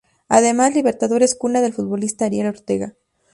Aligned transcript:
Además 0.29 0.73
Libertador 0.73 1.21
es 1.21 1.35
cuna 1.35 1.61
del 1.61 1.73
futbolista 1.73 2.25
Ariel 2.25 2.47
Ortega. 2.47 2.95